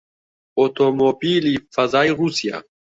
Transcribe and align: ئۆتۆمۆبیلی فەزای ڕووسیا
ئۆتۆمۆبیلی 0.59 1.55
فەزای 1.73 2.09
ڕووسیا 2.17 2.55